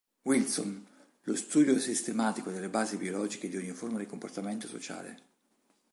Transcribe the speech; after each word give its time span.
Wilson: 0.25 0.87
"Lo 1.25 1.35
studio 1.35 1.77
sistematico 1.77 2.49
delle 2.49 2.69
basi 2.69 2.97
biologiche 2.97 3.47
di 3.49 3.57
ogni 3.57 3.69
forma 3.69 3.99
di 3.99 4.07
comportamento 4.07 4.65
sociale". 4.67 5.19